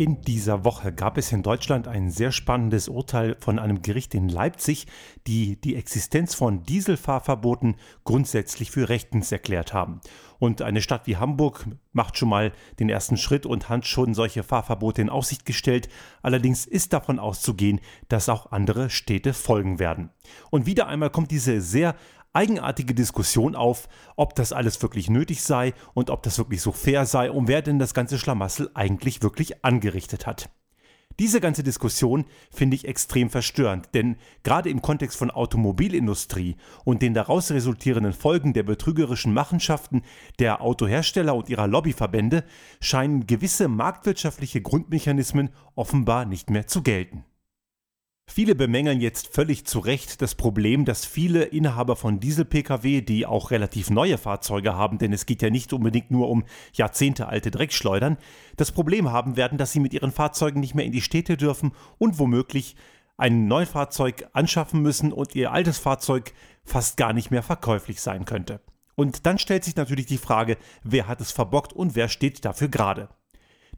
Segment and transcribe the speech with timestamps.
[0.00, 4.30] In dieser Woche gab es in Deutschland ein sehr spannendes Urteil von einem Gericht in
[4.30, 4.86] Leipzig,
[5.26, 10.00] die die Existenz von Dieselfahrverboten grundsätzlich für rechtens erklärt haben.
[10.38, 14.42] Und eine Stadt wie Hamburg macht schon mal den ersten Schritt und hat schon solche
[14.42, 15.90] Fahrverbote in Aussicht gestellt.
[16.22, 20.08] Allerdings ist davon auszugehen, dass auch andere Städte folgen werden.
[20.48, 21.94] Und wieder einmal kommt diese sehr
[22.32, 27.06] eigenartige Diskussion auf, ob das alles wirklich nötig sei und ob das wirklich so fair
[27.06, 30.50] sei und wer denn das ganze Schlamassel eigentlich wirklich angerichtet hat.
[31.18, 37.12] Diese ganze Diskussion finde ich extrem verstörend, denn gerade im Kontext von Automobilindustrie und den
[37.12, 40.02] daraus resultierenden Folgen der betrügerischen Machenschaften
[40.38, 42.44] der Autohersteller und ihrer Lobbyverbände
[42.80, 47.26] scheinen gewisse marktwirtschaftliche Grundmechanismen offenbar nicht mehr zu gelten.
[48.32, 53.50] Viele bemängeln jetzt völlig zu Recht das Problem, dass viele Inhaber von Diesel-Pkw, die auch
[53.50, 58.18] relativ neue Fahrzeuge haben, denn es geht ja nicht unbedingt nur um jahrzehntealte Dreckschleudern,
[58.56, 61.72] das Problem haben werden, dass sie mit ihren Fahrzeugen nicht mehr in die Städte dürfen
[61.98, 62.76] und womöglich
[63.16, 68.26] ein neues Fahrzeug anschaffen müssen und ihr altes Fahrzeug fast gar nicht mehr verkäuflich sein
[68.26, 68.60] könnte.
[68.94, 72.68] Und dann stellt sich natürlich die Frage, wer hat es verbockt und wer steht dafür
[72.68, 73.08] gerade.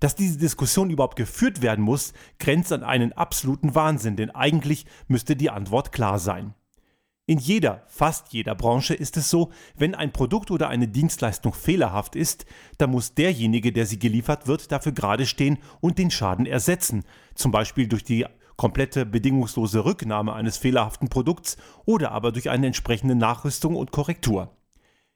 [0.03, 5.37] Dass diese Diskussion überhaupt geführt werden muss, grenzt an einen absoluten Wahnsinn, denn eigentlich müsste
[5.37, 6.55] die Antwort klar sein.
[7.27, 12.17] In jeder, fast jeder Branche ist es so, wenn ein Produkt oder eine Dienstleistung fehlerhaft
[12.17, 12.47] ist,
[12.79, 17.05] dann muss derjenige, der sie geliefert wird, dafür gerade stehen und den Schaden ersetzen,
[17.37, 23.15] zum Beispiel durch die komplette bedingungslose Rücknahme eines fehlerhaften Produkts oder aber durch eine entsprechende
[23.15, 24.51] Nachrüstung und Korrektur.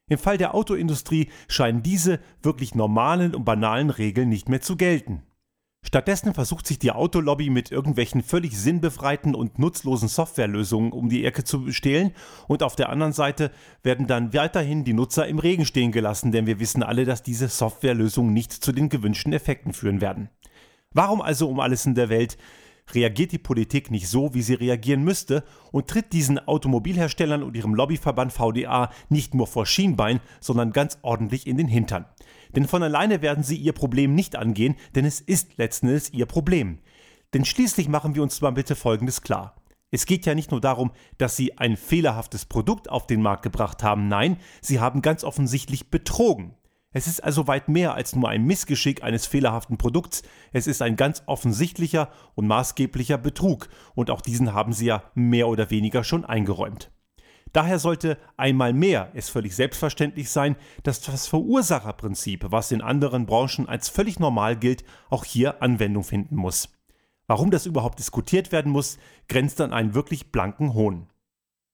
[0.08, 5.22] Im Fall der Autoindustrie scheinen diese wirklich normalen und banalen Regeln nicht mehr zu gelten.
[5.82, 11.44] Stattdessen versucht sich die Autolobby mit irgendwelchen völlig sinnbefreiten und nutzlosen Softwarelösungen um die Ecke
[11.44, 12.12] zu stehlen
[12.48, 13.50] und auf der anderen Seite
[13.82, 17.48] werden dann weiterhin die Nutzer im Regen stehen gelassen, denn wir wissen alle, dass diese
[17.48, 20.28] Softwarelösungen nicht zu den gewünschten Effekten führen werden.
[20.92, 22.36] Warum also um alles in der Welt
[22.94, 27.74] reagiert die Politik nicht so, wie sie reagieren müsste und tritt diesen Automobilherstellern und ihrem
[27.74, 32.06] Lobbyverband VDA nicht nur vor Schienbein, sondern ganz ordentlich in den Hintern.
[32.54, 36.26] Denn von alleine werden sie ihr Problem nicht angehen, denn es ist letzten Endes ihr
[36.26, 36.78] Problem.
[37.34, 39.56] Denn schließlich machen wir uns mal bitte Folgendes klar.
[39.90, 43.82] Es geht ja nicht nur darum, dass sie ein fehlerhaftes Produkt auf den Markt gebracht
[43.82, 46.54] haben, nein, sie haben ganz offensichtlich betrogen.
[46.96, 50.22] Es ist also weit mehr als nur ein Missgeschick eines fehlerhaften Produkts,
[50.54, 55.48] es ist ein ganz offensichtlicher und maßgeblicher Betrug, und auch diesen haben sie ja mehr
[55.48, 56.90] oder weniger schon eingeräumt.
[57.52, 63.68] Daher sollte einmal mehr es völlig selbstverständlich sein, dass das Verursacherprinzip, was in anderen Branchen
[63.68, 66.70] als völlig normal gilt, auch hier Anwendung finden muss.
[67.26, 68.96] Warum das überhaupt diskutiert werden muss,
[69.28, 71.10] grenzt an einen wirklich blanken Hohn.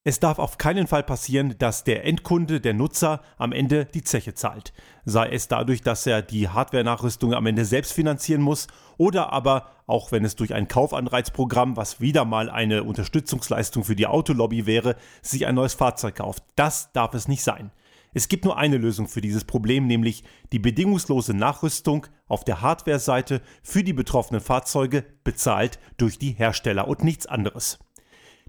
[0.04, 4.34] Es darf auf keinen Fall passieren, dass der Endkunde, der Nutzer, am Ende die Zeche
[4.34, 4.72] zahlt.
[5.04, 8.66] Sei es dadurch, dass er die Hardware-Nachrüstung am Ende selbst finanzieren muss
[8.98, 14.08] oder aber, auch wenn es durch ein Kaufanreizprogramm, was wieder mal eine Unterstützungsleistung für die
[14.08, 16.42] Autolobby wäre, sich ein neues Fahrzeug kauft.
[16.56, 17.70] Das darf es nicht sein.
[18.12, 23.40] Es gibt nur eine Lösung für dieses Problem, nämlich die bedingungslose Nachrüstung auf der Hardware-Seite
[23.62, 27.78] für die betroffenen Fahrzeuge bezahlt durch die Hersteller und nichts anderes.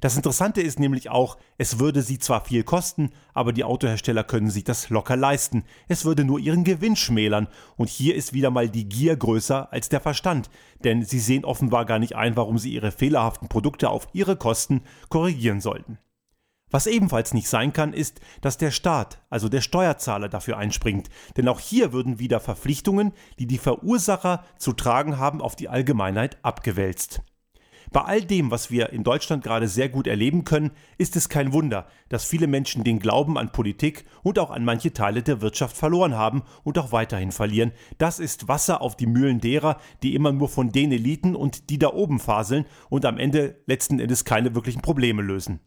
[0.04, 4.50] Das Interessante ist nämlich auch, es würde sie zwar viel kosten, aber die Autohersteller können
[4.50, 5.64] sich das locker leisten.
[5.88, 7.48] Es würde nur ihren Gewinn schmälern.
[7.78, 10.50] Und hier ist wieder mal die Gier größer als der Verstand.
[10.84, 14.82] Denn sie sehen offenbar gar nicht ein, warum sie ihre fehlerhaften Produkte auf ihre Kosten
[15.08, 16.00] korrigieren sollten.
[16.70, 21.08] Was ebenfalls nicht sein kann, ist, dass der Staat, also der Steuerzahler, dafür einspringt.
[21.38, 26.40] Denn auch hier würden wieder Verpflichtungen, die die Verursacher zu tragen haben, auf die Allgemeinheit
[26.44, 27.22] abgewälzt.
[27.92, 31.54] Bei all dem, was wir in Deutschland gerade sehr gut erleben können, ist es kein
[31.54, 35.76] Wunder, dass viele Menschen den Glauben an Politik und auch an manche Teile der Wirtschaft
[35.76, 37.72] verloren haben und auch weiterhin verlieren.
[37.98, 41.80] Das ist Wasser auf die Mühlen derer, die immer nur von den Eliten und die
[41.80, 45.60] da oben faseln und am Ende letzten Endes keine wirklichen Probleme lösen.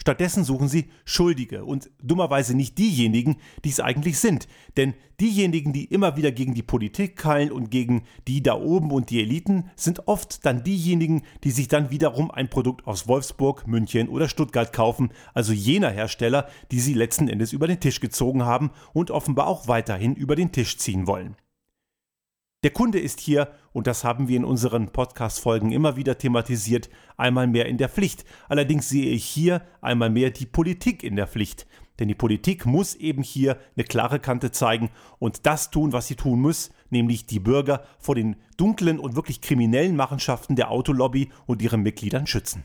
[0.00, 4.48] Stattdessen suchen sie Schuldige und dummerweise nicht diejenigen, die es eigentlich sind.
[4.76, 9.10] Denn diejenigen, die immer wieder gegen die Politik keilen und gegen die da oben und
[9.10, 14.08] die Eliten, sind oft dann diejenigen, die sich dann wiederum ein Produkt aus Wolfsburg, München
[14.08, 18.70] oder Stuttgart kaufen, also jener Hersteller, die sie letzten Endes über den Tisch gezogen haben
[18.92, 21.36] und offenbar auch weiterhin über den Tisch ziehen wollen.
[22.64, 27.46] Der Kunde ist hier, und das haben wir in unseren Podcast-Folgen immer wieder thematisiert, einmal
[27.46, 28.24] mehr in der Pflicht.
[28.48, 31.68] Allerdings sehe ich hier einmal mehr die Politik in der Pflicht.
[32.00, 34.90] Denn die Politik muss eben hier eine klare Kante zeigen
[35.20, 39.40] und das tun, was sie tun muss, nämlich die Bürger vor den dunklen und wirklich
[39.40, 42.64] kriminellen Machenschaften der Autolobby und ihren Mitgliedern schützen.